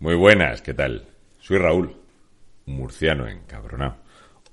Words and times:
Muy 0.00 0.14
buenas, 0.14 0.62
¿qué 0.62 0.72
tal? 0.72 1.06
Soy 1.40 1.58
Raúl, 1.58 1.94
un 2.64 2.74
murciano 2.74 3.28
encabronado 3.28 3.98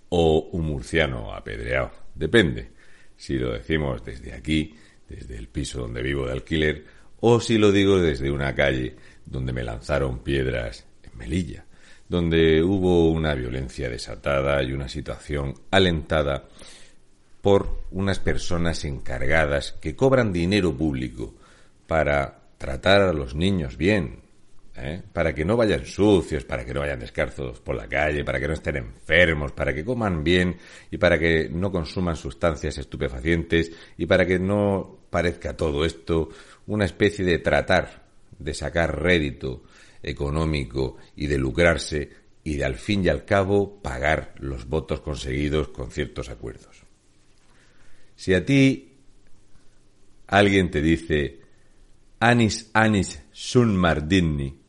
o 0.10 0.50
un 0.52 0.66
murciano 0.66 1.34
apedreado. 1.34 1.90
Depende 2.14 2.72
si 3.16 3.38
lo 3.38 3.54
decimos 3.54 4.04
desde 4.04 4.34
aquí, 4.34 4.76
desde 5.08 5.38
el 5.38 5.48
piso 5.48 5.80
donde 5.80 6.02
vivo 6.02 6.26
de 6.26 6.34
alquiler, 6.34 6.84
o 7.22 7.40
si 7.40 7.58
lo 7.58 7.72
digo 7.72 7.98
desde 7.98 8.30
una 8.30 8.54
calle 8.54 8.98
donde 9.26 9.54
me 9.54 9.64
lanzaron 9.64 10.20
piedras 10.20 10.86
en 11.02 11.18
Melilla, 11.18 11.64
donde 12.10 12.62
hubo 12.62 13.10
una 13.10 13.34
violencia 13.34 13.90
desatada 13.90 14.62
y 14.64 14.74
una 14.74 14.90
situación 14.90 15.54
alentada 15.72 16.50
por 17.40 17.84
unas 17.92 18.20
personas 18.20 18.84
encargadas 18.84 19.72
que 19.80 19.96
cobran 19.96 20.34
dinero 20.34 20.76
público 20.76 21.36
para 21.88 22.38
tratar 22.58 23.00
a 23.04 23.14
los 23.14 23.34
niños 23.34 23.78
bien, 23.78 24.27
¿eh? 24.78 25.02
para 25.12 25.34
que 25.34 25.44
no 25.44 25.58
vayan 25.58 25.86
sucios, 25.86 26.46
para 26.46 26.66
que 26.66 26.74
no 26.74 26.82
vayan 26.82 27.00
descalzos 27.00 27.60
por 27.60 27.76
la 27.76 27.88
calle, 27.88 28.24
para 28.24 28.40
que 28.40 28.48
no 28.48 28.54
estén 28.54 28.78
enfermos, 28.78 29.52
para 29.52 29.74
que 29.74 29.84
coman 29.84 30.24
bien 30.24 30.58
y 30.92 30.98
para 30.98 31.18
que 31.18 31.50
no 31.50 31.72
consuman 31.72 32.16
sustancias 32.16 32.78
estupefacientes 32.78 33.72
y 33.98 34.06
para 34.06 34.26
que 34.26 34.40
no 34.40 35.00
parezca 35.10 35.56
todo 35.56 35.86
esto 35.86 36.30
una 36.68 36.86
especie 36.86 37.26
de 37.26 37.40
tratar 37.40 38.08
de 38.38 38.54
sacar 38.54 39.02
rédito 39.02 39.64
económico 40.04 40.98
y 41.16 41.28
de 41.28 41.38
lucrarse 41.38 42.10
y 42.44 42.56
de 42.56 42.66
al 42.66 42.76
fin 42.76 43.04
y 43.04 43.10
al 43.10 43.26
cabo 43.26 43.82
pagar 43.82 44.36
los 44.38 44.68
votos 44.68 45.02
conseguidos 45.02 45.70
con 45.70 45.92
ciertos 45.92 46.30
acuerdos. 46.30 46.84
Si 48.16 48.34
a 48.34 48.46
ti 48.46 48.94
alguien 50.28 50.72
te 50.72 50.82
dice 50.82 51.42
Anis 52.20 52.70
Anis 52.74 53.22
Sun 53.32 53.76
Mardini, 53.76 54.67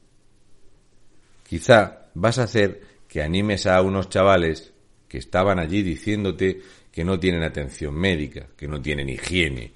quizá 1.48 2.10
vas 2.14 2.38
a 2.38 2.44
hacer 2.44 2.82
que 3.08 3.22
animes 3.22 3.66
a 3.66 3.80
unos 3.80 4.10
chavales 4.10 4.72
que 5.08 5.18
estaban 5.18 5.58
allí 5.58 5.82
diciéndote 5.82 6.60
que 6.92 7.04
no 7.04 7.18
tienen 7.18 7.42
atención 7.42 7.94
médica, 7.94 8.48
que 8.56 8.68
no 8.68 8.82
tienen 8.82 9.08
higiene, 9.08 9.72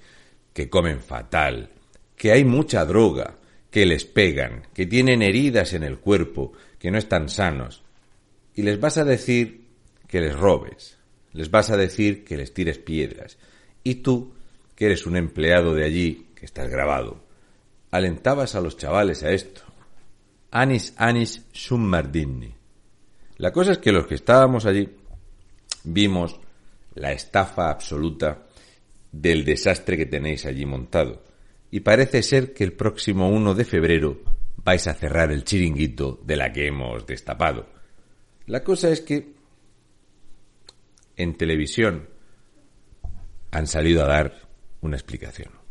que 0.53 0.69
comen 0.69 1.01
fatal, 1.01 1.71
que 2.15 2.33
hay 2.33 2.45
mucha 2.45 2.85
droga, 2.85 3.37
que 3.71 3.87
les 3.87 4.05
pegan, 4.05 4.67
que 4.75 4.87
tienen 4.87 5.23
heridas 5.23 5.73
en 5.73 5.83
el 5.83 5.99
cuerpo, 5.99 6.53
que 6.79 6.91
no 6.91 6.99
están 6.99 7.31
sanos. 7.31 7.83
Y 8.55 8.63
les 8.63 8.79
vas 8.79 8.99
a 8.99 9.05
decir 9.05 9.65
que 10.09 10.21
les 10.21 10.37
robes, 10.37 10.99
les 11.33 11.51
vas 11.51 11.71
a 11.71 11.79
decir 11.79 12.23
que 12.25 12.37
les 12.37 12.53
tires 12.53 12.79
piedras. 12.79 13.39
Y 13.83 13.97
tú, 13.97 14.35
que 14.75 14.87
eres 14.87 15.07
un 15.07 15.17
empleado 15.17 15.75
de 15.75 15.85
allí, 15.85 16.27
que 16.35 16.45
estás 16.45 16.69
grabado, 16.69 17.25
alentabas 17.91 18.55
a 18.55 18.61
los 18.61 18.77
chavales 18.77 19.23
a 19.23 19.31
esto. 19.31 19.63
Anis 20.53 20.93
Anis 20.99 21.47
Summardini. 21.53 22.55
La 23.39 23.51
cosa 23.51 23.73
es 23.73 23.79
que 23.79 23.91
los 23.91 24.07
que 24.07 24.15
estábamos 24.15 24.67
allí 24.67 24.89
vimos 25.85 26.39
la 26.95 27.13
estafa 27.13 27.71
absoluta 27.71 28.47
del 29.11 29.45
desastre 29.45 29.97
que 29.97 30.07
tenéis 30.07 30.45
allí 30.45 30.67
montado. 30.67 31.23
Y 31.71 31.81
parece 31.81 32.23
ser 32.23 32.53
que 32.53 32.65
el 32.65 32.75
próximo 32.75 33.31
1 33.31 33.55
de 33.55 33.65
febrero 33.65 34.21
vais 34.59 34.87
a 34.87 34.95
cerrar 34.95 35.33
el 35.33 35.43
chiringuito 35.45 36.21
de 36.23 36.37
la 36.37 36.53
que 36.53 36.67
hemos 36.67 37.07
destapado. 37.07 37.67
La 38.47 38.63
cosa 38.63 38.91
es 38.91 39.01
que 39.01 39.33
en 41.17 41.35
televisión 41.35 42.11
han 43.51 43.67
salido 43.67 44.05
a 44.05 44.09
dar 44.09 44.49
una 44.83 44.97
explicación. 44.97 45.63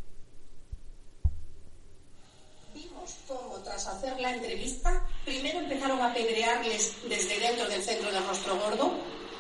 hacer 3.87 4.19
la 4.19 4.35
entrevista, 4.35 5.05
primero 5.81 5.95
empezaron 5.95 6.01
a 6.01 6.13
pedrearles 6.13 6.93
desde 7.09 7.39
dentro 7.39 7.67
del 7.67 7.81
centro 7.81 8.11
del 8.11 8.23
rostro 8.25 8.55
gordo, 8.55 8.93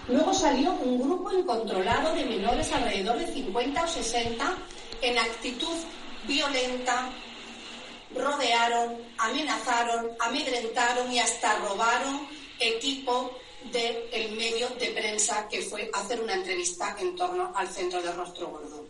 luego 0.07 0.33
salió 0.33 0.71
un 0.71 0.99
grupo 0.99 1.31
incontrolado 1.31 2.15
de 2.15 2.25
menores 2.25 2.71
alrededor 2.71 3.19
de 3.19 3.27
50 3.27 3.83
o 3.83 3.87
60 3.87 4.57
en 5.01 5.19
actitud 5.19 5.77
violenta, 6.23 7.09
rodearon, 8.15 8.97
amenazaron, 9.17 10.09
amedrentaron 10.19 11.11
y 11.11 11.19
hasta 11.19 11.59
robaron 11.59 12.27
equipo 12.59 13.37
del 13.71 14.31
medio 14.35 14.67
de 14.79 14.87
prensa 14.87 15.47
que 15.47 15.61
fue 15.61 15.91
hacer 15.93 16.21
una 16.21 16.33
entrevista 16.33 16.95
en 16.99 17.15
torno 17.15 17.53
al 17.55 17.67
centro 17.67 18.01
del 18.01 18.15
rostro 18.15 18.47
gordo. 18.47 18.87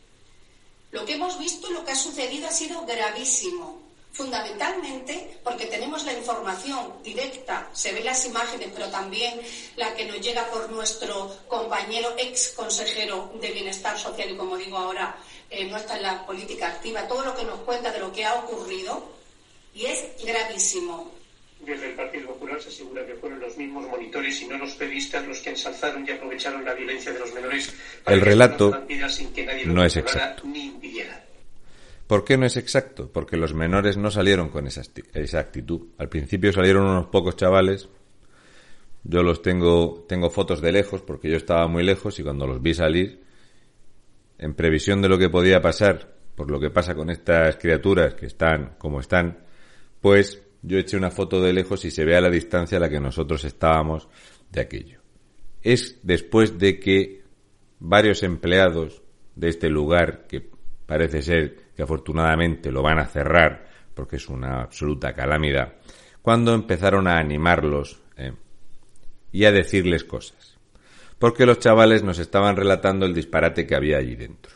Lo 0.91 1.05
que 1.05 1.13
hemos 1.15 1.37
visto, 1.37 1.69
lo 1.71 1.83
que 1.83 1.91
ha 1.91 1.95
sucedido 1.95 2.47
ha 2.47 2.51
sido 2.51 2.85
gravísimo 2.85 3.80
fundamentalmente 4.11 5.39
porque 5.43 5.65
tenemos 5.67 6.05
la 6.05 6.13
información 6.13 6.93
directa, 7.03 7.69
se 7.73 7.93
ven 7.93 8.05
las 8.05 8.25
imágenes, 8.25 8.69
pero 8.73 8.89
también 8.89 9.39
la 9.77 9.93
que 9.95 10.05
nos 10.05 10.19
llega 10.19 10.45
por 10.47 10.69
nuestro 10.69 11.35
compañero 11.47 12.13
ex 12.17 12.49
consejero 12.49 13.31
de 13.41 13.51
Bienestar 13.51 13.97
Social 13.97 14.29
y, 14.29 14.35
como 14.35 14.57
digo 14.57 14.77
ahora, 14.77 15.15
eh, 15.49 15.65
no 15.65 15.77
está 15.77 15.95
en 15.95 16.03
la 16.03 16.25
política 16.25 16.67
activa, 16.67 17.07
todo 17.07 17.23
lo 17.23 17.35
que 17.35 17.43
nos 17.43 17.59
cuenta 17.61 17.91
de 17.91 17.99
lo 17.99 18.11
que 18.11 18.25
ha 18.25 18.35
ocurrido 18.35 19.11
y 19.73 19.85
es 19.85 20.05
gravísimo. 20.23 21.11
Desde 21.59 21.89
el 21.89 21.95
Partido 21.95 22.27
Popular 22.29 22.59
se 22.61 22.69
asegura 22.69 23.05
que 23.05 23.13
fueron 23.13 23.39
los 23.39 23.55
mismos 23.55 23.87
monitores 23.87 24.41
y 24.41 24.47
no 24.47 24.57
los 24.57 24.73
periodistas 24.73 25.27
los 25.27 25.39
que 25.39 25.51
ensalzaron 25.51 26.05
y 26.07 26.11
aprovecharon 26.11 26.65
la 26.65 26.73
violencia 26.73 27.13
de 27.13 27.19
los 27.19 27.31
menores. 27.33 27.71
el 28.07 28.19
relato 28.19 28.83
no 29.65 29.85
es 29.85 29.95
exacto. 29.95 30.43
Ni 30.45 30.71
¿Por 32.11 32.25
qué 32.25 32.37
no 32.37 32.45
es 32.45 32.57
exacto? 32.57 33.09
Porque 33.09 33.37
los 33.37 33.53
menores 33.53 33.95
no 33.95 34.11
salieron 34.11 34.49
con 34.49 34.67
esa, 34.67 34.81
esa 35.13 35.39
actitud. 35.39 35.91
Al 35.97 36.09
principio 36.09 36.51
salieron 36.51 36.83
unos 36.83 37.05
pocos 37.05 37.37
chavales. 37.37 37.87
Yo 39.05 39.23
los 39.23 39.41
tengo, 39.41 40.05
tengo 40.09 40.29
fotos 40.29 40.59
de 40.59 40.73
lejos 40.73 41.01
porque 41.03 41.29
yo 41.29 41.37
estaba 41.37 41.69
muy 41.69 41.83
lejos 41.83 42.19
y 42.19 42.23
cuando 42.23 42.45
los 42.45 42.61
vi 42.61 42.73
salir, 42.73 43.23
en 44.37 44.53
previsión 44.55 45.01
de 45.01 45.07
lo 45.07 45.17
que 45.17 45.29
podía 45.29 45.61
pasar, 45.61 46.13
por 46.35 46.51
lo 46.51 46.59
que 46.59 46.69
pasa 46.69 46.95
con 46.95 47.09
estas 47.09 47.55
criaturas 47.55 48.13
que 48.15 48.25
están 48.25 48.75
como 48.77 48.99
están, 48.99 49.45
pues 50.01 50.43
yo 50.63 50.79
eché 50.79 50.97
una 50.97 51.11
foto 51.11 51.39
de 51.39 51.53
lejos 51.53 51.85
y 51.85 51.91
se 51.91 52.03
ve 52.03 52.17
a 52.17 52.21
la 52.21 52.29
distancia 52.29 52.77
a 52.77 52.81
la 52.81 52.89
que 52.89 52.99
nosotros 52.99 53.45
estábamos 53.45 54.09
de 54.51 54.59
aquello. 54.59 54.99
Es 55.61 55.97
después 56.03 56.59
de 56.59 56.77
que 56.77 57.23
varios 57.79 58.21
empleados 58.23 59.01
de 59.37 59.47
este 59.47 59.69
lugar, 59.69 60.27
que 60.27 60.51
parece 60.91 61.21
ser 61.21 61.55
que 61.73 61.83
afortunadamente 61.83 62.69
lo 62.69 62.83
van 62.83 62.99
a 62.99 63.05
cerrar 63.05 63.65
porque 63.93 64.17
es 64.17 64.27
una 64.27 64.61
absoluta 64.61 65.13
calamidad, 65.13 65.75
cuando 66.21 66.53
empezaron 66.53 67.07
a 67.07 67.17
animarlos 67.17 68.01
eh, 68.17 68.33
y 69.31 69.45
a 69.45 69.53
decirles 69.53 70.03
cosas. 70.03 70.57
Porque 71.17 71.45
los 71.45 71.59
chavales 71.59 72.03
nos 72.03 72.19
estaban 72.19 72.57
relatando 72.57 73.05
el 73.05 73.13
disparate 73.13 73.65
que 73.65 73.73
había 73.73 73.99
allí 73.99 74.17
dentro. 74.17 74.51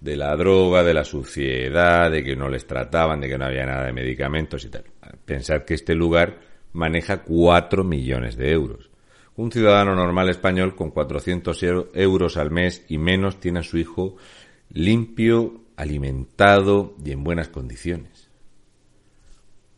De 0.00 0.16
la 0.16 0.34
droga, 0.34 0.82
de 0.82 0.94
la 0.94 1.04
suciedad, 1.04 2.10
de 2.10 2.24
que 2.24 2.34
no 2.34 2.48
les 2.48 2.66
trataban, 2.66 3.20
de 3.20 3.28
que 3.28 3.38
no 3.38 3.44
había 3.44 3.64
nada 3.64 3.86
de 3.86 3.92
medicamentos 3.92 4.64
y 4.64 4.70
tal. 4.70 4.86
Pensad 5.24 5.62
que 5.62 5.74
este 5.74 5.94
lugar 5.94 6.40
maneja 6.72 7.22
cuatro 7.22 7.84
millones 7.84 8.36
de 8.36 8.50
euros. 8.50 8.90
Un 9.36 9.52
ciudadano 9.52 9.94
normal 9.94 10.30
español 10.30 10.74
con 10.74 10.90
400 10.90 11.62
euros 11.94 12.36
al 12.36 12.50
mes 12.50 12.84
y 12.88 12.98
menos 12.98 13.38
tiene 13.38 13.60
a 13.60 13.62
su 13.62 13.78
hijo 13.78 14.16
limpio, 14.70 15.62
alimentado 15.76 16.96
y 17.04 17.12
en 17.12 17.24
buenas 17.24 17.48
condiciones. 17.48 18.28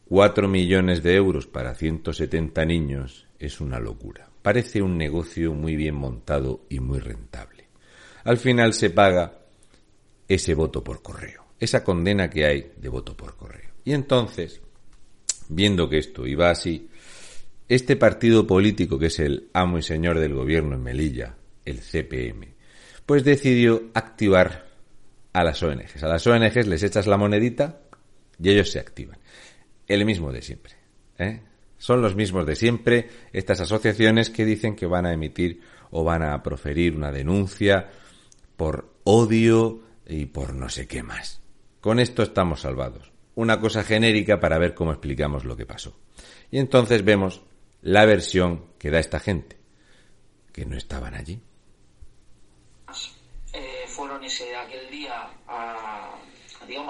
Cuatro 0.06 0.49
millones 0.49 1.03
de 1.03 1.15
euros 1.15 1.47
para 1.47 1.75
170 1.75 2.65
niños 2.65 3.27
es 3.39 3.61
una 3.61 3.78
locura. 3.78 4.28
Parece 4.43 4.83
un 4.83 4.97
negocio 4.97 5.55
muy 5.55 5.77
bien 5.77 5.95
montado 5.95 6.65
y 6.69 6.81
muy 6.81 6.99
rentable. 6.99 7.69
Al 8.25 8.39
final 8.39 8.75
se 8.75 8.91
paga 8.91 9.39
ese 10.27 10.55
voto 10.55 10.83
por 10.83 11.03
correo, 11.03 11.45
esa 11.59 11.84
condena 11.84 12.28
que 12.28 12.45
hay 12.45 12.72
de 12.77 12.89
voto 12.89 13.17
por 13.17 13.37
correo. 13.37 13.71
Y 13.84 13.93
entonces, 13.93 14.60
viendo 15.48 15.89
que 15.89 15.98
esto 15.98 16.27
iba 16.27 16.51
así, 16.51 16.89
este 17.69 17.97
partido 17.97 18.47
político 18.47 18.98
que 18.98 19.07
es 19.07 19.21
el 19.21 19.48
amo 19.53 19.78
y 19.78 19.83
señor 19.83 20.19
del 20.19 20.34
gobierno 20.34 20.75
en 20.75 20.83
Melilla, 20.83 21.36
el 21.65 21.81
CPM, 21.81 22.54
pues 23.07 23.22
decidió 23.22 23.91
activar 23.95 24.70
a 25.32 25.44
las 25.44 25.62
ONGs. 25.62 26.03
A 26.03 26.09
las 26.09 26.27
ONGs 26.27 26.66
les 26.66 26.82
echas 26.82 27.06
la 27.06 27.16
monedita 27.16 27.80
y 28.38 28.50
ellos 28.50 28.71
se 28.71 28.80
activan. 28.80 29.18
El 29.86 30.04
mismo 30.04 30.32
de 30.32 30.42
siempre. 30.42 30.74
¿eh? 31.18 31.42
Son 31.78 32.03
los 32.03 32.15
mismos 32.15 32.47
de 32.47 32.56
siempre 32.56 33.09
estas 33.32 33.60
asociaciones 33.60 34.30
que 34.30 34.44
dicen 34.44 34.77
que 34.77 34.86
van 34.86 35.06
a 35.06 35.12
emitir 35.12 35.60
o 35.91 36.04
van 36.04 36.22
a 36.22 36.42
proferir 36.42 36.94
una 36.94 37.10
denuncia 37.10 37.91
por 38.56 38.94
odio 39.04 39.82
y 40.06 40.27
por 40.27 40.54
no 40.54 40.68
sé 40.68 40.86
qué 40.86 41.03
más. 41.03 41.41
Con 41.80 41.98
esto 41.98 42.22
estamos 42.22 42.60
salvados. 42.60 43.12
Una 43.34 43.59
cosa 43.60 43.83
genérica 43.83 44.41
para 44.41 44.59
ver 44.59 44.74
cómo 44.74 44.92
explicamos 44.92 45.44
lo 45.44 45.56
que 45.56 45.66
pasó. 45.66 45.98
Y 46.50 46.59
entonces 46.59 47.04
vemos 47.04 47.42
la 47.80 48.04
versión 48.04 48.66
que 48.78 48.91
da 48.91 48.98
esta 48.98 49.21
gente, 49.21 49.56
que 50.53 50.66
no 50.66 50.76
estaban 50.76 51.15
allí 51.15 51.41
fueron 54.00 54.24
ese 54.24 54.56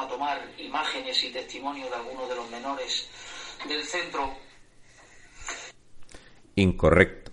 tomar 0.08 0.40
imágenes 0.58 1.24
y 1.24 1.32
testimonios 1.32 1.90
de 1.90 1.96
algunos 1.96 2.28
de 2.28 2.34
los 2.36 2.50
menores 2.50 3.08
del 3.68 3.82
centro 3.84 4.30
Incorrecto. 6.56 7.32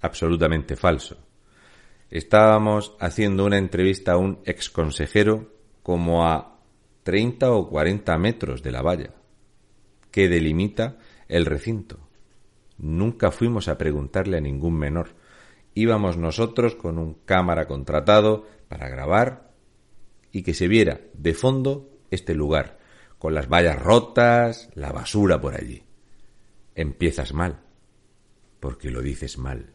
Absolutamente 0.00 0.76
falso. 0.76 1.16
Estábamos 2.10 2.96
haciendo 3.00 3.44
una 3.44 3.58
entrevista 3.58 4.12
a 4.12 4.16
un 4.16 4.40
exconsejero 4.44 5.52
como 5.82 6.26
a 6.26 6.60
30 7.02 7.50
o 7.50 7.68
40 7.68 8.16
metros 8.18 8.62
de 8.62 8.70
la 8.70 8.82
valla 8.82 9.14
que 10.10 10.28
delimita 10.28 10.98
el 11.26 11.44
recinto. 11.44 11.98
Nunca 12.78 13.30
fuimos 13.30 13.68
a 13.68 13.76
preguntarle 13.76 14.38
a 14.38 14.40
ningún 14.40 14.78
menor. 14.78 15.16
Íbamos 15.74 16.16
nosotros 16.16 16.76
con 16.76 16.98
un 16.98 17.14
cámara 17.24 17.66
contratado 17.66 18.46
para 18.68 18.88
grabar 18.88 19.47
y 20.32 20.42
que 20.42 20.54
se 20.54 20.68
viera 20.68 21.00
de 21.14 21.34
fondo 21.34 21.90
este 22.10 22.34
lugar, 22.34 22.78
con 23.18 23.34
las 23.34 23.48
vallas 23.48 23.80
rotas, 23.80 24.70
la 24.74 24.92
basura 24.92 25.40
por 25.40 25.54
allí. 25.54 25.82
Empiezas 26.74 27.32
mal, 27.32 27.60
porque 28.60 28.90
lo 28.90 29.02
dices 29.02 29.38
mal 29.38 29.72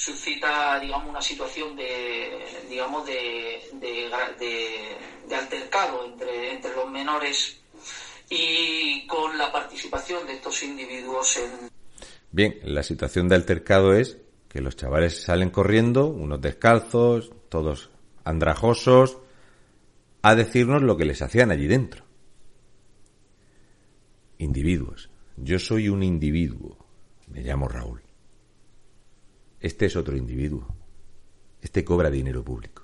suscita, 0.00 0.80
digamos, 0.80 1.10
una 1.10 1.20
situación 1.20 1.76
de, 1.76 2.42
digamos, 2.70 3.04
de, 3.04 3.60
de, 3.74 5.36
altercado 5.36 6.06
entre, 6.06 6.54
entre 6.54 6.74
los 6.74 6.90
menores 6.90 7.60
y 8.30 9.06
con 9.06 9.36
la 9.36 9.52
participación 9.52 10.26
de 10.26 10.34
estos 10.34 10.62
individuos 10.62 11.36
en... 11.36 11.70
Bien, 12.30 12.58
la 12.62 12.82
situación 12.82 13.28
de 13.28 13.34
altercado 13.34 13.92
es 13.92 14.16
que 14.48 14.62
los 14.62 14.74
chavales 14.74 15.22
salen 15.22 15.50
corriendo, 15.50 16.06
unos 16.06 16.40
descalzos, 16.40 17.30
todos 17.50 17.90
andrajosos, 18.30 19.18
a 20.22 20.34
decirnos 20.34 20.82
lo 20.82 20.96
que 20.96 21.04
les 21.04 21.22
hacían 21.22 21.50
allí 21.50 21.66
dentro. 21.66 22.04
Individuos. 24.38 25.10
Yo 25.36 25.58
soy 25.58 25.88
un 25.88 26.02
individuo. 26.02 26.76
Me 27.28 27.42
llamo 27.42 27.68
Raúl. 27.68 28.02
Este 29.60 29.86
es 29.86 29.96
otro 29.96 30.16
individuo. 30.16 30.66
Este 31.60 31.84
cobra 31.84 32.10
dinero 32.10 32.42
público. 32.42 32.82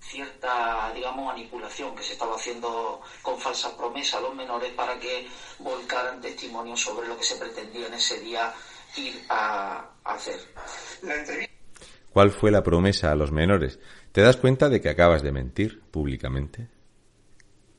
Cierta, 0.00 0.90
digamos, 0.94 1.26
manipulación 1.26 1.94
que 1.94 2.02
se 2.02 2.14
estaba 2.14 2.34
haciendo 2.34 3.02
con 3.20 3.38
falsas 3.38 3.72
promesas 3.72 4.14
a 4.14 4.22
los 4.22 4.34
menores 4.34 4.72
para 4.72 4.98
que 4.98 5.28
volcaran 5.58 6.20
testimonios 6.20 6.80
sobre 6.80 7.06
lo 7.06 7.18
que 7.18 7.24
se 7.24 7.36
pretendía 7.36 7.86
en 7.86 7.94
ese 7.94 8.18
día 8.20 8.52
ir 8.96 9.22
a 9.28 9.90
hacer. 10.04 10.40
¿Cuál 12.12 12.30
fue 12.30 12.50
la 12.50 12.62
promesa 12.62 13.12
a 13.12 13.14
los 13.14 13.30
menores? 13.30 13.78
¿Te 14.12 14.20
das 14.20 14.36
cuenta 14.36 14.68
de 14.68 14.80
que 14.80 14.88
acabas 14.88 15.22
de 15.22 15.32
mentir 15.32 15.80
públicamente? 15.90 16.68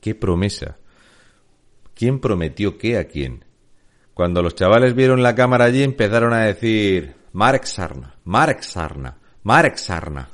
¿Qué 0.00 0.14
promesa? 0.14 0.78
¿Quién 1.94 2.18
prometió 2.18 2.78
qué 2.78 2.98
a 2.98 3.04
quién? 3.04 3.44
Cuando 4.14 4.42
los 4.42 4.54
chavales 4.54 4.94
vieron 4.94 5.22
la 5.22 5.34
cámara 5.34 5.66
allí 5.66 5.82
empezaron 5.82 6.32
a 6.32 6.44
decir 6.44 7.14
Marek 7.32 7.64
Sarna, 7.64 8.16
Marek 8.24 8.62
Sarna, 8.62 9.18
Sarna. 9.76 10.28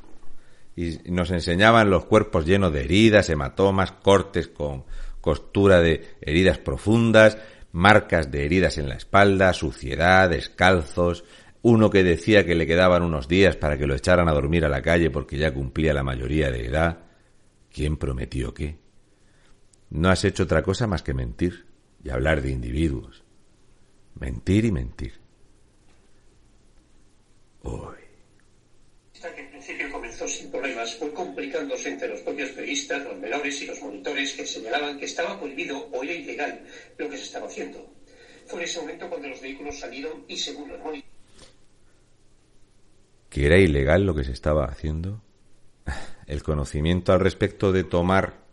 Y 0.77 1.11
nos 1.11 1.31
enseñaban 1.33 1.91
los 1.91 2.05
cuerpos 2.05 2.47
llenos 2.47 2.73
de 2.73 2.85
heridas, 2.85 3.31
hematomas, 3.31 3.93
cortes 3.93 4.47
con 4.49 4.85
costura 5.21 5.81
de 5.81 6.17
heridas 6.21 6.59
profundas, 6.59 7.37
marcas 7.73 8.31
de 8.31 8.45
heridas 8.45 8.79
en 8.79 8.89
la 8.89 8.95
espalda, 8.95 9.53
suciedad, 9.53 10.31
descalzos, 10.31 11.25
uno 11.63 11.91
que 11.91 12.05
decía 12.05 12.45
que 12.45 12.55
le 12.55 12.67
quedaban 12.67 13.03
unos 13.03 13.29
días 13.29 13.57
para 13.57 13.77
que 13.77 13.87
lo 13.87 13.95
echaran 13.95 14.29
a 14.29 14.33
dormir 14.33 14.65
a 14.65 14.69
la 14.69 14.83
calle 14.83 15.11
porque 15.11 15.37
ya 15.37 15.53
cumplía 15.53 15.93
la 15.93 16.03
mayoría 16.03 16.51
de 16.51 16.67
edad. 16.67 16.99
¿Quién 17.73 17.97
prometió 17.97 18.55
qué? 18.55 18.79
No 19.91 20.11
has 20.11 20.25
hecho 20.25 20.45
otra 20.45 20.63
cosa 20.63 20.87
más 20.87 21.03
que 21.03 21.15
mentir 21.15 21.67
y 22.05 22.11
hablar 22.11 22.43
de 22.43 22.51
individuos. 22.51 23.25
Mentir 24.15 24.65
y 24.65 24.73
mentir. 24.73 25.15
Hasta 29.15 29.35
que 29.35 29.41
en 29.41 29.51
principio 29.51 29.91
comenzó 29.91 30.29
sin 30.29 30.51
problemas, 30.51 30.95
fue 30.95 31.13
complicándose 31.13 31.91
entre 31.91 32.09
los 32.09 32.21
propios 32.21 32.51
periodistas, 32.51 33.03
los 33.03 33.19
menores 33.19 33.61
y 33.61 33.67
los 33.67 33.81
monitores 33.83 34.33
que 34.33 34.47
señalaban 34.47 34.99
que 34.99 35.07
estaba 35.07 35.39
prohibido 35.39 35.89
o 35.93 36.03
era 36.03 36.13
ilegal 36.13 36.65
lo 36.97 37.11
que 37.11 37.17
se 37.17 37.25
estaba 37.25 37.47
haciendo. 37.47 37.95
Fue 38.47 38.61
en 38.61 38.65
ese 38.65 38.81
momento 38.81 39.09
cuando 39.09 39.29
los 39.29 39.41
vehículos 39.41 39.79
salieron 39.79 40.25
y 40.29 40.37
según 40.37 40.69
los 40.69 40.79
monitores... 40.79 41.08
¿Que 43.29 43.47
era 43.47 43.59
ilegal 43.59 44.05
lo 44.05 44.15
que 44.15 44.25
se 44.25 44.33
estaba 44.33 44.65
haciendo? 44.65 45.23
El 46.27 46.43
conocimiento 46.43 47.13
al 47.13 47.21
respecto 47.21 47.73
de 47.73 47.85
tomar 47.85 48.49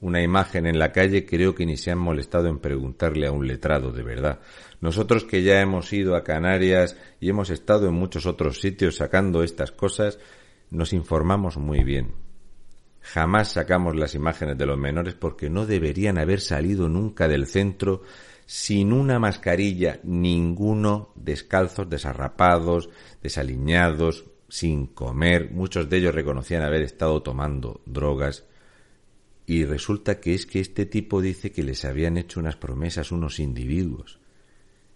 una 0.00 0.22
imagen 0.22 0.66
en 0.66 0.78
la 0.78 0.92
calle, 0.92 1.24
creo 1.24 1.54
que 1.54 1.64
ni 1.64 1.78
se 1.78 1.90
han 1.90 1.98
molestado 1.98 2.48
en 2.48 2.58
preguntarle 2.58 3.26
a 3.26 3.32
un 3.32 3.46
letrado 3.46 3.90
de 3.90 4.02
verdad. 4.02 4.40
Nosotros 4.80 5.24
que 5.24 5.42
ya 5.42 5.60
hemos 5.62 5.90
ido 5.94 6.14
a 6.14 6.24
Canarias 6.24 6.98
y 7.20 7.30
hemos 7.30 7.48
estado 7.48 7.88
en 7.88 7.94
muchos 7.94 8.26
otros 8.26 8.60
sitios 8.60 8.96
sacando 8.96 9.42
estas 9.42 9.72
cosas, 9.72 10.18
nos 10.70 10.92
informamos 10.92 11.56
muy 11.56 11.84
bien. 11.84 12.23
Jamás 13.04 13.52
sacamos 13.52 13.94
las 13.96 14.14
imágenes 14.14 14.56
de 14.56 14.64
los 14.64 14.78
menores 14.78 15.14
porque 15.14 15.50
no 15.50 15.66
deberían 15.66 16.16
haber 16.16 16.40
salido 16.40 16.88
nunca 16.88 17.28
del 17.28 17.46
centro 17.46 18.00
sin 18.46 18.94
una 18.94 19.18
mascarilla, 19.18 20.00
ninguno 20.04 21.12
descalzos, 21.14 21.88
desarrapados, 21.90 22.88
desaliñados, 23.22 24.24
sin 24.48 24.86
comer. 24.86 25.50
Muchos 25.50 25.90
de 25.90 25.98
ellos 25.98 26.14
reconocían 26.14 26.62
haber 26.62 26.80
estado 26.80 27.22
tomando 27.22 27.82
drogas 27.84 28.46
y 29.44 29.66
resulta 29.66 30.18
que 30.18 30.32
es 30.32 30.46
que 30.46 30.60
este 30.60 30.86
tipo 30.86 31.20
dice 31.20 31.52
que 31.52 31.62
les 31.62 31.84
habían 31.84 32.16
hecho 32.16 32.40
unas 32.40 32.56
promesas 32.56 33.12
unos 33.12 33.38
individuos. 33.38 34.18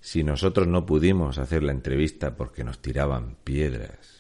Si 0.01 0.25
nosotros 0.25 0.67
no 0.67 0.87
pudimos 0.87 1.37
hacer 1.37 1.63
la 1.63 1.73
entrevista 1.73 2.37
porque 2.37 2.65
nos 2.65 2.81
tiraban 2.81 3.37
piedras. 3.45 4.18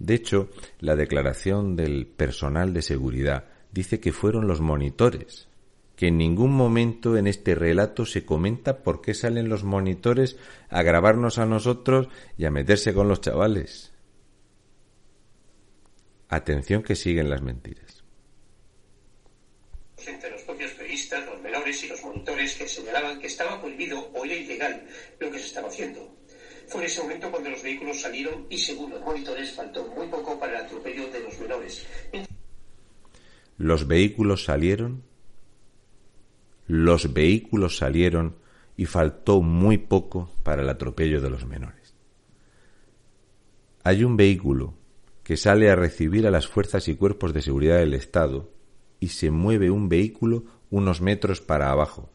De 0.00 0.14
hecho, 0.14 0.50
la 0.80 0.96
declaración 0.96 1.76
del 1.76 2.08
personal 2.08 2.74
de 2.74 2.82
seguridad 2.82 3.44
dice 3.70 4.00
que 4.00 4.12
fueron 4.12 4.48
los 4.48 4.60
monitores, 4.60 5.46
que 5.94 6.08
en 6.08 6.18
ningún 6.18 6.52
momento 6.52 7.16
en 7.16 7.28
este 7.28 7.54
relato 7.54 8.04
se 8.04 8.24
comenta 8.24 8.82
por 8.82 9.00
qué 9.00 9.14
salen 9.14 9.48
los 9.48 9.62
monitores 9.62 10.36
a 10.68 10.82
grabarnos 10.82 11.38
a 11.38 11.46
nosotros 11.46 12.08
y 12.36 12.46
a 12.46 12.50
meterse 12.50 12.92
con 12.92 13.06
los 13.06 13.20
chavales. 13.20 13.92
Atención 16.28 16.82
que 16.82 16.96
siguen 16.96 17.30
las 17.30 17.42
mentiras 17.42 18.00
entre 20.08 20.30
los 20.30 20.42
propios 20.42 20.70
periodistas, 20.72 21.26
los 21.26 21.40
menores 21.40 21.84
y 21.84 21.88
los 21.88 22.02
monitores 22.02 22.54
que 22.54 22.68
señalaban 22.68 23.20
que 23.20 23.26
estaba 23.26 23.60
prohibido 23.60 24.10
o 24.14 24.24
era 24.24 24.34
ilegal 24.34 24.86
lo 25.18 25.30
que 25.30 25.38
se 25.38 25.46
estaba 25.46 25.68
haciendo. 25.68 26.19
Fue 26.70 26.82
en 26.82 26.86
ese 26.86 27.02
momento 27.02 27.32
cuando 27.32 27.50
los 27.50 27.62
vehículos 27.64 28.00
salieron 28.00 28.46
y 28.48 28.56
según 28.56 28.92
los 28.92 29.00
monitores 29.00 29.52
faltó 29.52 29.84
muy 29.88 30.06
poco 30.06 30.38
para 30.38 30.56
el 30.56 30.66
atropello 30.66 31.10
de 31.10 31.20
los 31.20 31.40
menores. 31.40 31.84
Los 33.58 33.88
vehículos 33.88 34.44
salieron, 34.44 35.02
los 36.68 37.12
vehículos 37.12 37.76
salieron 37.76 38.36
y 38.76 38.86
faltó 38.86 39.42
muy 39.42 39.78
poco 39.78 40.30
para 40.44 40.62
el 40.62 40.68
atropello 40.68 41.20
de 41.20 41.30
los 41.30 41.44
menores. 41.44 41.92
Hay 43.82 44.04
un 44.04 44.16
vehículo 44.16 44.74
que 45.24 45.36
sale 45.36 45.70
a 45.70 45.76
recibir 45.76 46.24
a 46.28 46.30
las 46.30 46.46
fuerzas 46.46 46.86
y 46.86 46.94
cuerpos 46.94 47.34
de 47.34 47.42
seguridad 47.42 47.78
del 47.78 47.94
Estado 47.94 48.48
y 49.00 49.08
se 49.08 49.32
mueve 49.32 49.72
un 49.72 49.88
vehículo 49.88 50.44
unos 50.70 51.00
metros 51.00 51.40
para 51.40 51.72
abajo. 51.72 52.10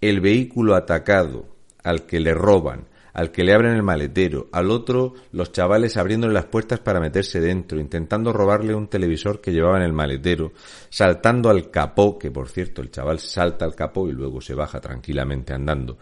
El 0.00 0.20
vehículo 0.20 0.74
atacado, 0.74 1.46
al 1.84 2.06
que 2.06 2.18
le 2.18 2.34
roban, 2.34 2.88
al 3.14 3.30
que 3.30 3.44
le 3.44 3.54
abren 3.54 3.74
el 3.74 3.82
maletero, 3.84 4.48
al 4.52 4.70
otro 4.70 5.14
los 5.30 5.52
chavales 5.52 5.96
abriéndole 5.96 6.34
las 6.34 6.46
puertas 6.46 6.80
para 6.80 7.00
meterse 7.00 7.40
dentro, 7.40 7.78
intentando 7.78 8.32
robarle 8.32 8.74
un 8.74 8.88
televisor 8.88 9.40
que 9.40 9.52
llevaba 9.52 9.78
en 9.78 9.84
el 9.84 9.92
maletero, 9.92 10.52
saltando 10.90 11.48
al 11.48 11.70
capó, 11.70 12.18
que 12.18 12.32
por 12.32 12.48
cierto 12.48 12.82
el 12.82 12.90
chaval 12.90 13.20
salta 13.20 13.64
al 13.64 13.76
capó 13.76 14.08
y 14.08 14.12
luego 14.12 14.40
se 14.40 14.54
baja 14.54 14.80
tranquilamente 14.80 15.54
andando. 15.54 15.96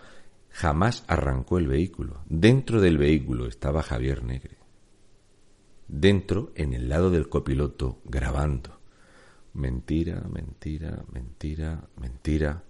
Jamás 0.48 1.04
arrancó 1.06 1.58
el 1.58 1.68
vehículo. 1.68 2.22
Dentro 2.26 2.80
del 2.80 2.96
vehículo 2.96 3.46
estaba 3.46 3.82
Javier 3.82 4.24
Negre. 4.24 4.56
Dentro, 5.88 6.52
en 6.54 6.72
el 6.72 6.88
lado 6.88 7.10
del 7.10 7.28
copiloto, 7.28 8.00
grabando. 8.04 8.80
Mentira, 9.52 10.22
mentira, 10.32 11.04
mentira, 11.12 11.84
mentira. 12.00 12.64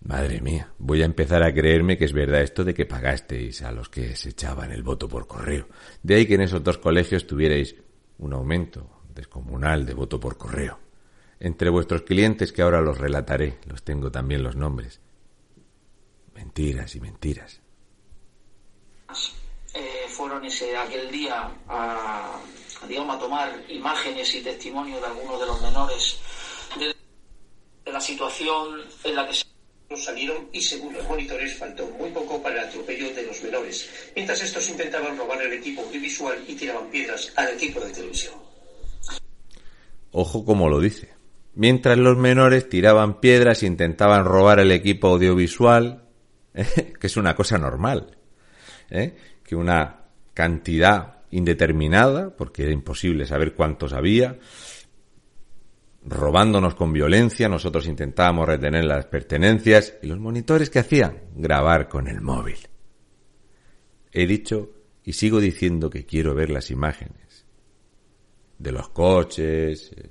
Madre 0.00 0.40
mía, 0.40 0.72
voy 0.78 1.02
a 1.02 1.04
empezar 1.04 1.42
a 1.42 1.52
creerme 1.52 1.98
que 1.98 2.04
es 2.04 2.12
verdad 2.12 2.42
esto 2.42 2.64
de 2.64 2.74
que 2.74 2.86
pagasteis 2.86 3.62
a 3.62 3.72
los 3.72 3.88
que 3.88 4.14
se 4.14 4.30
echaban 4.30 4.70
el 4.70 4.82
voto 4.82 5.08
por 5.08 5.26
correo. 5.26 5.68
De 6.02 6.14
ahí 6.14 6.26
que 6.26 6.34
en 6.34 6.42
esos 6.42 6.62
dos 6.62 6.78
colegios 6.78 7.26
tuvierais 7.26 7.74
un 8.18 8.32
aumento 8.32 9.02
descomunal 9.14 9.84
de 9.84 9.94
voto 9.94 10.20
por 10.20 10.36
correo. 10.36 10.78
Entre 11.40 11.70
vuestros 11.70 12.02
clientes, 12.02 12.52
que 12.52 12.62
ahora 12.62 12.80
los 12.80 12.98
relataré, 12.98 13.58
los 13.66 13.82
tengo 13.82 14.10
también 14.10 14.42
los 14.42 14.56
nombres. 14.56 15.00
Mentiras 16.34 16.94
y 16.94 17.00
mentiras. 17.00 17.60
Eh, 19.74 20.06
fueron 20.08 20.44
ese 20.44 20.76
aquel 20.76 21.10
día 21.10 21.50
a 21.68 22.40
digamos, 22.88 23.16
a 23.16 23.18
tomar 23.18 23.64
imágenes 23.68 24.34
y 24.34 24.42
testimonios 24.42 25.00
de 25.00 25.06
algunos 25.06 25.40
de 25.40 25.46
los 25.46 25.60
menores 25.62 26.18
de, 26.78 26.94
la 27.90 28.00
situación 28.00 28.82
en 29.04 29.14
la 29.14 29.26
que 29.26 29.34
se... 29.34 29.44
salieron 29.94 30.48
y 30.52 30.60
según 30.60 30.94
los 30.94 31.08
monitores 31.08 31.56
faltó 31.56 31.86
muy 31.98 32.10
poco 32.10 32.42
para 32.42 32.62
el 32.62 32.68
atropello 32.68 33.14
de 33.14 33.22
los 33.22 33.40
menores, 33.42 33.88
mientras 34.14 34.42
estos 34.42 34.68
intentaban 34.68 35.16
robar 35.16 35.42
el 35.42 35.52
equipo 35.52 35.82
audiovisual 35.82 36.38
y 36.48 36.54
tiraban 36.54 36.90
piedras 36.90 37.32
al 37.36 37.54
equipo 37.54 37.80
de 37.80 37.92
televisión. 37.92 38.34
Ojo 40.10 40.44
como 40.44 40.68
lo 40.68 40.80
dice. 40.80 41.10
Mientras 41.54 41.96
los 41.96 42.18
menores 42.18 42.68
tiraban 42.68 43.20
piedras 43.20 43.62
e 43.62 43.66
intentaban 43.66 44.24
robar 44.24 44.60
el 44.60 44.72
equipo 44.72 45.08
audiovisual, 45.08 46.04
que 46.54 47.06
es 47.06 47.16
una 47.16 47.34
cosa 47.34 47.56
normal, 47.58 48.18
¿eh? 48.90 49.16
que 49.44 49.56
una 49.56 50.00
cantidad 50.34 51.16
indeterminada, 51.30 52.36
porque 52.36 52.64
era 52.64 52.72
imposible 52.72 53.26
saber 53.26 53.54
cuántos 53.54 53.92
había, 53.92 54.36
robándonos 56.06 56.76
con 56.76 56.92
violencia, 56.92 57.48
nosotros 57.48 57.86
intentábamos 57.86 58.46
retener 58.46 58.84
las 58.84 59.06
pertenencias 59.06 59.94
y 60.02 60.06
los 60.06 60.18
monitores 60.18 60.70
que 60.70 60.78
hacían 60.78 61.22
grabar 61.34 61.88
con 61.88 62.06
el 62.06 62.20
móvil. 62.20 62.58
He 64.12 64.26
dicho 64.26 64.70
y 65.02 65.12
sigo 65.12 65.40
diciendo 65.40 65.90
que 65.90 66.06
quiero 66.06 66.34
ver 66.34 66.50
las 66.50 66.70
imágenes 66.70 67.44
de 68.58 68.72
los 68.72 68.88
coches, 68.90 69.92
eh, 69.96 70.10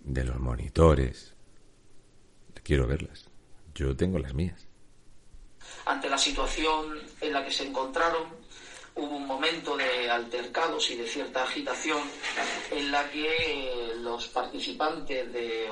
de 0.00 0.24
los 0.24 0.38
monitores. 0.38 1.34
Quiero 2.62 2.86
verlas. 2.86 3.28
Yo 3.74 3.96
tengo 3.96 4.18
las 4.18 4.34
mías. 4.34 4.66
Ante 5.84 6.08
la 6.08 6.18
situación 6.18 6.98
en 7.20 7.32
la 7.32 7.44
que 7.44 7.52
se 7.52 7.66
encontraron, 7.66 8.24
hubo 8.96 9.16
un 9.16 9.26
momento 9.26 9.76
de 9.76 10.10
altercados 10.10 10.90
y 10.90 10.96
de 10.96 11.06
cierta 11.06 11.42
agitación 11.42 11.98
en 12.70 12.90
la 12.90 13.08
que 13.10 13.92
los 14.00 14.28
participantes 14.28 15.32
de, 15.32 15.66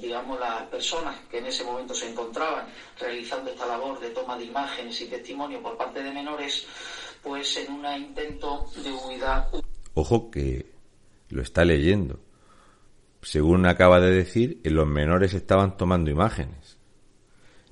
digamos, 0.00 0.40
las 0.40 0.62
personas 0.68 1.20
que 1.30 1.38
en 1.38 1.46
ese 1.46 1.64
momento 1.64 1.94
se 1.94 2.10
encontraban 2.10 2.66
realizando 2.98 3.50
esta 3.50 3.66
labor 3.66 4.00
de 4.00 4.10
toma 4.10 4.38
de 4.38 4.44
imágenes 4.44 5.00
y 5.02 5.06
testimonio 5.06 5.62
por 5.62 5.76
parte 5.76 6.02
de 6.02 6.10
menores, 6.10 6.66
pues 7.22 7.56
en 7.58 7.72
un 7.72 7.86
intento 7.94 8.66
de 8.82 8.92
huida. 8.92 9.50
Ojo 9.94 10.30
que 10.30 10.72
lo 11.28 11.42
está 11.42 11.64
leyendo. 11.64 12.20
Según 13.20 13.66
acaba 13.66 14.00
de 14.00 14.12
decir, 14.12 14.60
los 14.64 14.86
menores 14.86 15.34
estaban 15.34 15.76
tomando 15.76 16.10
imágenes. 16.10 16.75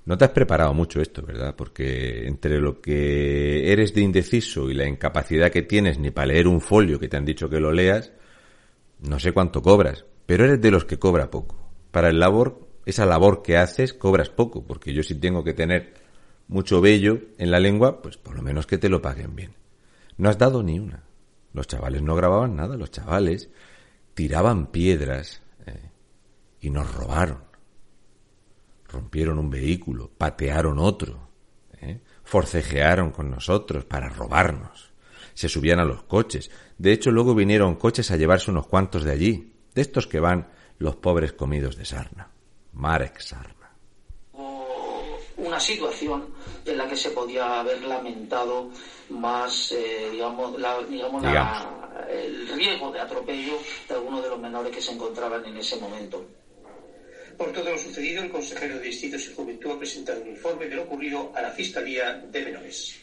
No 0.06 0.18
te 0.18 0.26
has 0.26 0.32
preparado 0.32 0.74
mucho 0.74 1.00
esto, 1.00 1.22
¿verdad? 1.22 1.54
Porque 1.56 2.26
entre 2.26 2.60
lo 2.60 2.80
que 2.80 3.72
eres 3.72 3.94
de 3.94 4.02
indeciso 4.02 4.70
y 4.70 4.74
la 4.74 4.86
incapacidad 4.86 5.50
que 5.50 5.62
tienes 5.62 5.98
ni 5.98 6.10
para 6.10 6.26
leer 6.26 6.46
un 6.46 6.60
folio 6.60 6.98
que 6.98 7.08
te 7.08 7.16
han 7.16 7.24
dicho 7.24 7.48
que 7.48 7.58
lo 7.58 7.72
leas, 7.72 8.12
no 9.00 9.18
sé 9.18 9.32
cuánto 9.32 9.62
cobras, 9.62 10.04
pero 10.26 10.44
eres 10.44 10.60
de 10.60 10.70
los 10.70 10.84
que 10.84 10.98
cobra 10.98 11.30
poco. 11.30 11.70
Para 11.90 12.10
el 12.10 12.20
labor, 12.20 12.68
esa 12.84 13.06
labor 13.06 13.42
que 13.42 13.56
haces, 13.56 13.94
cobras 13.94 14.28
poco, 14.28 14.66
porque 14.66 14.92
yo 14.92 15.02
si 15.02 15.14
tengo 15.14 15.42
que 15.42 15.54
tener 15.54 15.94
mucho 16.48 16.82
vello 16.82 17.20
en 17.38 17.50
la 17.50 17.58
lengua, 17.58 18.02
pues 18.02 18.18
por 18.18 18.36
lo 18.36 18.42
menos 18.42 18.66
que 18.66 18.76
te 18.76 18.90
lo 18.90 19.00
paguen 19.00 19.34
bien. 19.34 19.54
No 20.18 20.28
has 20.28 20.36
dado 20.36 20.62
ni 20.62 20.78
una. 20.78 21.04
Los 21.54 21.66
chavales 21.66 22.02
no 22.02 22.14
grababan 22.14 22.56
nada, 22.56 22.76
los 22.76 22.90
chavales 22.90 23.48
tiraban 24.12 24.66
piedras 24.66 25.40
eh, 25.66 25.90
y 26.60 26.68
nos 26.68 26.92
robaron 26.94 27.43
rompieron 28.94 29.38
un 29.38 29.50
vehículo, 29.50 30.10
patearon 30.16 30.78
otro, 30.78 31.28
¿eh? 31.80 32.00
forcejearon 32.22 33.10
con 33.10 33.30
nosotros 33.30 33.84
para 33.84 34.08
robarnos, 34.08 34.92
se 35.34 35.48
subían 35.48 35.80
a 35.80 35.84
los 35.84 36.04
coches. 36.04 36.50
De 36.78 36.92
hecho, 36.92 37.10
luego 37.10 37.34
vinieron 37.34 37.74
coches 37.74 38.10
a 38.10 38.16
llevarse 38.16 38.50
unos 38.50 38.66
cuantos 38.66 39.04
de 39.04 39.12
allí, 39.12 39.52
de 39.74 39.82
estos 39.82 40.06
que 40.06 40.20
van 40.20 40.48
los 40.78 40.96
pobres 40.96 41.32
comidos 41.32 41.76
de 41.76 41.84
sarna. 41.84 42.30
Marek 42.72 43.20
Sarna. 43.20 43.70
Una 45.36 45.60
situación 45.60 46.28
en 46.64 46.78
la 46.78 46.88
que 46.88 46.96
se 46.96 47.10
podía 47.10 47.60
haber 47.60 47.82
lamentado 47.82 48.70
más, 49.10 49.72
eh, 49.72 50.08
digamos, 50.12 50.56
digamos, 50.88 51.24
el 52.08 52.48
riesgo 52.48 52.90
de 52.92 53.00
atropello 53.00 53.58
de 53.88 53.94
algunos 53.94 54.22
de 54.22 54.30
los 54.30 54.38
menores 54.38 54.72
que 54.72 54.80
se 54.80 54.92
encontraban 54.92 55.44
en 55.44 55.56
ese 55.56 55.76
momento. 55.76 56.24
Por 57.36 57.52
todo 57.52 57.70
lo 57.70 57.78
sucedido, 57.78 58.22
el 58.22 58.30
consejero 58.30 58.78
de 58.78 58.86
Distritos 58.86 59.26
y 59.26 59.34
Juventud 59.34 59.72
ha 59.72 59.78
presentado 59.78 60.22
un 60.22 60.28
informe 60.28 60.66
de 60.66 60.76
lo 60.76 60.82
ocurrido 60.84 61.32
a 61.34 61.42
la 61.42 61.50
Fiscalía 61.50 62.14
de 62.30 62.44
Menores. 62.44 63.00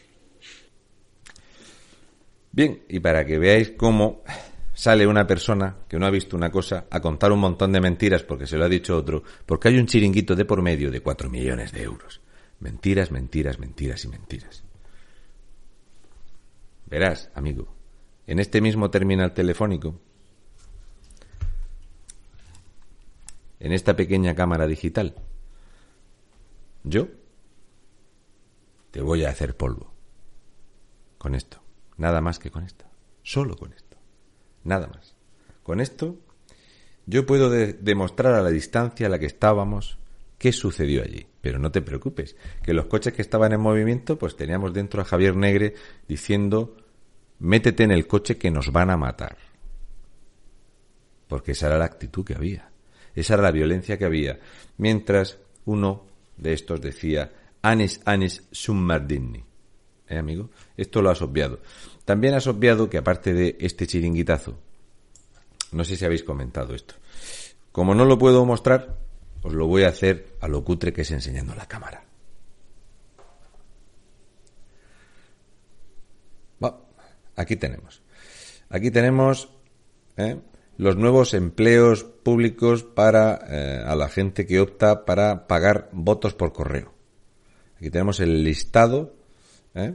Bien, 2.51 2.83
y 2.89 2.99
para 2.99 3.25
que 3.25 3.37
veáis 3.37 3.71
cómo 3.71 4.23
sale 4.73 5.07
una 5.07 5.25
persona 5.25 5.77
que 5.87 5.97
no 5.97 6.05
ha 6.05 6.11
visto 6.11 6.35
una 6.35 6.51
cosa 6.51 6.85
a 6.89 6.99
contar 6.99 7.31
un 7.31 7.39
montón 7.39 7.71
de 7.71 7.81
mentiras 7.81 8.23
porque 8.23 8.47
se 8.47 8.57
lo 8.57 8.65
ha 8.65 8.69
dicho 8.69 8.97
otro, 8.97 9.23
porque 9.45 9.69
hay 9.69 9.77
un 9.77 9.87
chiringuito 9.87 10.35
de 10.35 10.45
por 10.45 10.61
medio 10.61 10.91
de 10.91 11.01
cuatro 11.01 11.29
millones 11.29 11.71
de 11.71 11.83
euros. 11.83 12.21
Mentiras, 12.59 13.11
mentiras, 13.11 13.59
mentiras 13.59 14.03
y 14.05 14.07
mentiras. 14.07 14.63
Verás, 16.85 17.29
amigo, 17.33 17.73
en 18.27 18.39
este 18.39 18.59
mismo 18.59 18.89
terminal 18.89 19.33
telefónico 19.33 19.99
en 23.61 23.71
esta 23.71 23.95
pequeña 23.95 24.35
cámara 24.35 24.65
digital. 24.65 25.15
Yo 26.83 27.07
te 28.89 29.01
voy 29.01 29.23
a 29.23 29.29
hacer 29.29 29.55
polvo. 29.55 29.93
Con 31.19 31.35
esto. 31.35 31.61
Nada 31.97 32.21
más 32.21 32.39
que 32.39 32.49
con 32.49 32.63
esto. 32.63 32.85
Solo 33.21 33.55
con 33.55 33.71
esto. 33.71 33.97
Nada 34.63 34.87
más. 34.87 35.15
Con 35.61 35.79
esto 35.79 36.17
yo 37.05 37.25
puedo 37.27 37.49
demostrar 37.51 38.33
a 38.33 38.41
la 38.41 38.49
distancia 38.49 39.05
a 39.05 39.09
la 39.09 39.19
que 39.19 39.27
estábamos 39.27 39.99
qué 40.39 40.51
sucedió 40.51 41.03
allí. 41.03 41.27
Pero 41.41 41.59
no 41.59 41.71
te 41.71 41.83
preocupes, 41.83 42.35
que 42.63 42.73
los 42.73 42.85
coches 42.85 43.13
que 43.13 43.21
estaban 43.21 43.53
en 43.53 43.61
movimiento, 43.61 44.17
pues 44.17 44.35
teníamos 44.35 44.73
dentro 44.73 45.01
a 45.01 45.05
Javier 45.05 45.35
Negre 45.35 45.75
diciendo, 46.07 46.77
métete 47.39 47.83
en 47.83 47.91
el 47.91 48.07
coche 48.07 48.37
que 48.37 48.49
nos 48.49 48.71
van 48.71 48.89
a 48.89 48.97
matar. 48.97 49.37
Porque 51.27 51.51
esa 51.51 51.67
era 51.67 51.77
la 51.77 51.85
actitud 51.85 52.25
que 52.25 52.35
había. 52.35 52.70
Esa 53.15 53.33
era 53.35 53.43
la 53.43 53.51
violencia 53.51 53.97
que 53.97 54.05
había. 54.05 54.39
Mientras 54.77 55.37
uno 55.65 56.05
de 56.37 56.53
estos 56.53 56.81
decía, 56.81 57.31
Anis 57.61 58.01
Anis 58.05 58.43
Summardini. 58.51 59.43
¿Eh, 60.07 60.17
amigo? 60.17 60.49
Esto 60.75 61.01
lo 61.01 61.09
has 61.09 61.21
obviado. 61.21 61.59
También 62.05 62.33
has 62.33 62.47
obviado 62.47 62.89
que 62.89 62.97
aparte 62.97 63.33
de 63.33 63.57
este 63.59 63.87
chiringuitazo, 63.87 64.57
no 65.71 65.83
sé 65.83 65.95
si 65.95 66.03
habéis 66.03 66.23
comentado 66.23 66.75
esto. 66.75 66.95
Como 67.71 67.95
no 67.95 68.03
lo 68.03 68.17
puedo 68.17 68.45
mostrar, 68.45 68.97
os 69.41 69.53
lo 69.53 69.67
voy 69.67 69.83
a 69.83 69.89
hacer 69.89 70.35
a 70.41 70.47
lo 70.47 70.63
cutre 70.63 70.91
que 70.91 71.01
es 71.01 71.11
enseñando 71.11 71.55
la 71.55 71.67
cámara. 71.67 72.03
aquí 77.35 77.55
tenemos. 77.55 78.01
Aquí 78.69 78.91
tenemos 78.91 79.49
¿eh? 80.17 80.37
Los 80.81 80.97
nuevos 80.97 81.35
empleos 81.35 82.03
públicos 82.03 82.81
para 82.81 83.39
eh, 83.47 83.83
a 83.85 83.95
la 83.95 84.09
gente 84.09 84.47
que 84.47 84.59
opta 84.59 85.05
para 85.05 85.45
pagar 85.45 85.89
votos 85.91 86.33
por 86.33 86.53
correo. 86.53 86.91
Aquí 87.77 87.91
tenemos 87.91 88.19
el 88.19 88.43
listado. 88.43 89.13
¿eh? 89.75 89.93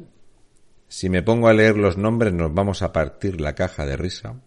Si 0.86 1.10
me 1.10 1.24
pongo 1.24 1.48
a 1.48 1.54
leer 1.54 1.76
los 1.76 1.96
nombres, 1.96 2.32
nos 2.32 2.54
vamos 2.54 2.82
a 2.82 2.92
partir 2.92 3.40
la 3.40 3.56
caja 3.56 3.84
de 3.84 3.96
risa. 3.96 4.40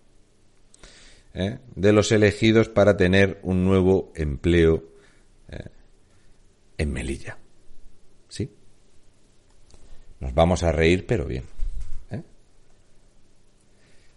¿eh? 1.33 1.59
De 1.75 1.91
los 1.91 2.09
elegidos 2.13 2.69
para 2.69 2.95
tener 2.95 3.41
un 3.43 3.65
nuevo 3.65 4.13
empleo 4.15 4.85
en 6.77 6.93
Melilla. 6.93 7.37
¿Sí? 8.29 8.49
Nos 10.21 10.33
vamos 10.33 10.63
a 10.63 10.71
reír, 10.71 11.05
pero 11.05 11.25
bien. 11.25 11.58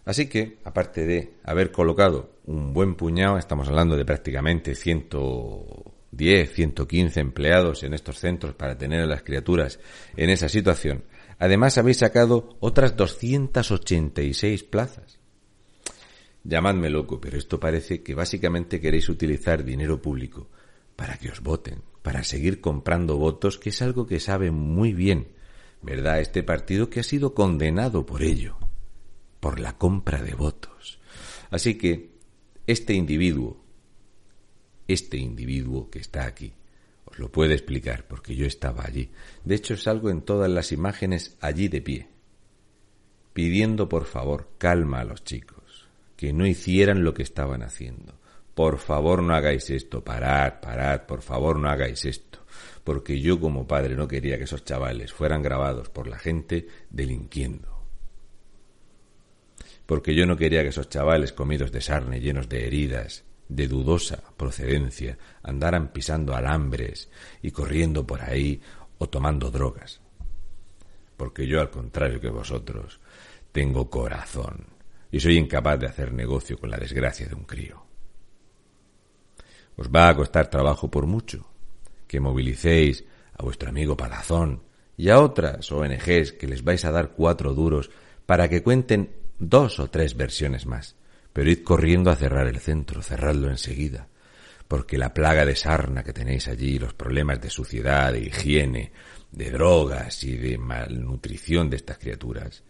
Así 0.04 0.28
que, 0.28 0.58
aparte 0.64 1.06
de 1.06 1.34
haber 1.44 1.70
colocado 1.70 2.36
un 2.44 2.72
buen 2.72 2.96
puñado, 2.96 3.38
estamos 3.38 3.68
hablando 3.68 3.96
de 3.96 4.04
prácticamente 4.04 4.74
110, 4.74 6.52
115 6.52 7.20
empleados 7.20 7.84
en 7.84 7.94
estos 7.94 8.18
centros 8.18 8.54
para 8.54 8.76
tener 8.76 9.00
a 9.00 9.06
las 9.06 9.22
criaturas 9.22 9.78
en 10.16 10.30
esa 10.30 10.48
situación, 10.48 11.04
además 11.38 11.78
habéis 11.78 11.98
sacado 11.98 12.56
otras 12.58 12.96
286 12.96 14.64
plazas. 14.64 15.20
Llamadme 16.42 16.90
loco, 16.90 17.20
pero 17.20 17.38
esto 17.38 17.60
parece 17.60 18.02
que 18.02 18.16
básicamente 18.16 18.80
queréis 18.80 19.08
utilizar 19.08 19.62
dinero 19.62 20.02
público 20.02 20.48
para 20.96 21.16
que 21.16 21.30
os 21.30 21.40
voten, 21.40 21.82
para 22.02 22.24
seguir 22.24 22.60
comprando 22.60 23.18
votos, 23.18 23.56
que 23.56 23.68
es 23.68 23.80
algo 23.80 24.08
que 24.08 24.18
sabe 24.18 24.50
muy 24.50 24.92
bien, 24.92 25.28
¿verdad? 25.80 26.18
Este 26.18 26.42
partido 26.42 26.90
que 26.90 26.98
ha 26.98 27.04
sido 27.04 27.34
condenado 27.34 28.04
por 28.04 28.22
ello 28.22 28.56
por 29.42 29.58
la 29.58 29.76
compra 29.76 30.22
de 30.22 30.34
votos. 30.34 31.00
Así 31.50 31.76
que 31.76 32.12
este 32.64 32.94
individuo, 32.94 33.60
este 34.86 35.16
individuo 35.16 35.90
que 35.90 35.98
está 35.98 36.26
aquí, 36.26 36.52
os 37.06 37.18
lo 37.18 37.32
puede 37.32 37.54
explicar 37.54 38.06
porque 38.06 38.36
yo 38.36 38.46
estaba 38.46 38.84
allí. 38.84 39.10
De 39.44 39.56
hecho, 39.56 39.76
salgo 39.76 40.10
en 40.10 40.22
todas 40.22 40.48
las 40.48 40.70
imágenes 40.70 41.36
allí 41.40 41.66
de 41.66 41.82
pie, 41.82 42.08
pidiendo 43.32 43.88
por 43.88 44.04
favor 44.04 44.50
calma 44.58 45.00
a 45.00 45.04
los 45.04 45.24
chicos, 45.24 45.88
que 46.16 46.32
no 46.32 46.46
hicieran 46.46 47.02
lo 47.02 47.12
que 47.12 47.24
estaban 47.24 47.64
haciendo, 47.64 48.14
por 48.54 48.78
favor 48.78 49.24
no 49.24 49.34
hagáis 49.34 49.70
esto, 49.70 50.04
parad, 50.04 50.60
parad, 50.60 51.00
por 51.06 51.20
favor 51.20 51.58
no 51.58 51.68
hagáis 51.68 52.04
esto, 52.04 52.38
porque 52.84 53.20
yo 53.20 53.40
como 53.40 53.66
padre 53.66 53.96
no 53.96 54.06
quería 54.06 54.38
que 54.38 54.44
esos 54.44 54.64
chavales 54.64 55.12
fueran 55.12 55.42
grabados 55.42 55.88
por 55.88 56.06
la 56.06 56.20
gente 56.20 56.68
delinquiendo. 56.90 57.81
Porque 59.86 60.14
yo 60.14 60.26
no 60.26 60.36
quería 60.36 60.62
que 60.62 60.68
esos 60.68 60.88
chavales 60.88 61.32
comidos 61.32 61.72
de 61.72 61.80
sarne, 61.80 62.20
llenos 62.20 62.48
de 62.48 62.66
heridas, 62.66 63.24
de 63.48 63.68
dudosa 63.68 64.22
procedencia, 64.36 65.18
andaran 65.42 65.92
pisando 65.92 66.34
alambres 66.34 67.10
y 67.42 67.50
corriendo 67.50 68.06
por 68.06 68.22
ahí 68.22 68.60
o 68.98 69.08
tomando 69.08 69.50
drogas. 69.50 70.00
Porque 71.16 71.46
yo, 71.46 71.60
al 71.60 71.70
contrario 71.70 72.20
que 72.20 72.30
vosotros, 72.30 73.00
tengo 73.52 73.90
corazón 73.90 74.66
y 75.10 75.20
soy 75.20 75.36
incapaz 75.36 75.78
de 75.78 75.86
hacer 75.86 76.12
negocio 76.12 76.58
con 76.58 76.70
la 76.70 76.78
desgracia 76.78 77.26
de 77.26 77.34
un 77.34 77.44
crío. 77.44 77.84
Os 79.76 79.88
va 79.88 80.08
a 80.08 80.16
costar 80.16 80.48
trabajo 80.48 80.90
por 80.90 81.06
mucho 81.06 81.46
que 82.06 82.20
movilicéis 82.20 83.04
a 83.36 83.42
vuestro 83.42 83.68
amigo 83.68 83.96
Palazón 83.96 84.62
y 84.96 85.08
a 85.08 85.20
otras 85.20 85.70
ONGs 85.72 86.32
que 86.32 86.46
les 86.46 86.62
vais 86.62 86.84
a 86.84 86.90
dar 86.90 87.12
cuatro 87.12 87.54
duros 87.54 87.90
para 88.26 88.48
que 88.48 88.62
cuenten 88.62 89.10
dos 89.38 89.78
o 89.78 89.90
tres 89.90 90.16
versiones 90.16 90.66
más. 90.66 90.96
Pero 91.32 91.50
id 91.50 91.62
corriendo 91.62 92.10
a 92.10 92.16
cerrar 92.16 92.46
el 92.46 92.58
centro, 92.60 93.02
cerradlo 93.02 93.48
enseguida, 93.48 94.08
porque 94.68 94.98
la 94.98 95.14
plaga 95.14 95.44
de 95.44 95.56
sarna 95.56 96.02
que 96.02 96.12
tenéis 96.12 96.48
allí, 96.48 96.78
los 96.78 96.94
problemas 96.94 97.40
de 97.40 97.50
suciedad, 97.50 98.12
de 98.12 98.20
higiene, 98.20 98.92
de 99.30 99.50
drogas 99.50 100.24
y 100.24 100.36
de 100.36 100.58
malnutrición 100.58 101.70
de 101.70 101.76
estas 101.76 101.98
criaturas, 101.98 102.62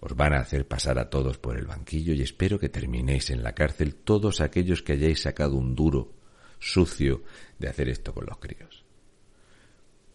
os 0.00 0.14
van 0.14 0.34
a 0.34 0.40
hacer 0.40 0.68
pasar 0.68 0.98
a 0.98 1.08
todos 1.08 1.38
por 1.38 1.56
el 1.56 1.66
banquillo 1.66 2.12
y 2.12 2.22
espero 2.22 2.58
que 2.58 2.68
terminéis 2.68 3.30
en 3.30 3.42
la 3.42 3.54
cárcel 3.54 3.94
todos 3.94 4.40
aquellos 4.40 4.82
que 4.82 4.92
hayáis 4.92 5.22
sacado 5.22 5.56
un 5.56 5.74
duro 5.74 6.12
sucio 6.58 7.22
de 7.58 7.68
hacer 7.68 7.88
esto 7.88 8.12
con 8.12 8.26
los 8.26 8.38
críos. 8.38 8.84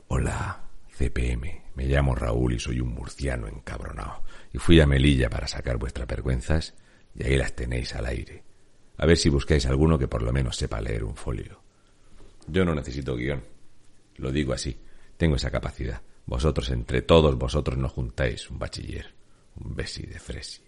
Hola, 0.08 0.69
CPM, 1.00 1.62
me 1.76 1.86
llamo 1.86 2.14
Raúl 2.14 2.56
y 2.56 2.60
soy 2.60 2.82
un 2.82 2.90
murciano 2.90 3.48
encabronado. 3.48 4.22
Y 4.52 4.58
fui 4.58 4.82
a 4.82 4.86
Melilla 4.86 5.30
para 5.30 5.48
sacar 5.48 5.78
vuestras 5.78 6.06
vergüenzas 6.06 6.76
y 7.16 7.24
ahí 7.24 7.38
las 7.38 7.56
tenéis 7.56 7.96
al 7.96 8.06
aire. 8.06 8.44
A 8.98 9.06
ver 9.06 9.16
si 9.16 9.30
buscáis 9.30 9.66
alguno 9.66 9.98
que 9.98 10.10
por 10.10 10.22
lo 10.22 10.34
menos 10.34 10.58
sepa 10.58 10.82
leer 10.82 11.06
un 11.06 11.16
folio. 11.16 11.64
Yo 12.48 12.66
no 12.66 12.76
necesito 12.76 13.16
guion. 13.16 13.42
Lo 14.18 14.30
digo 14.34 14.52
así. 14.52 14.78
Tengo 15.16 15.38
esa 15.38 15.50
capacidad. 15.50 16.02
Vosotros, 16.26 16.70
entre 16.70 17.02
todos 17.02 17.38
vosotros, 17.38 17.78
no 17.78 17.88
juntáis 17.88 18.50
un 18.50 18.60
bachiller, 18.60 19.16
un 19.56 19.78
besi 19.78 20.06
de 20.06 20.20
fresi. 20.20 20.62